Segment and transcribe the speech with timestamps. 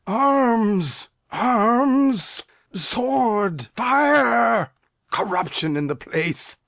[0.07, 2.41] Arms, arms!
[2.73, 3.69] sword!
[3.75, 4.71] fire!
[5.11, 6.57] Corruption in the place!